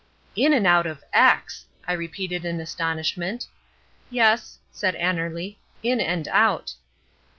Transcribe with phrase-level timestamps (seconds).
[0.35, 3.45] "In and out of X," I repeated in astonishment.
[4.09, 6.73] "Yes," said Annerly, "in and out."